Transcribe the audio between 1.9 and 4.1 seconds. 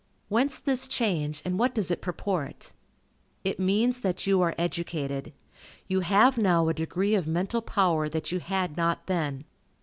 it purport? It means